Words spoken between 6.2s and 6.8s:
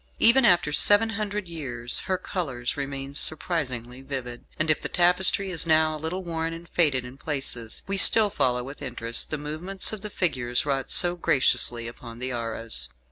worn and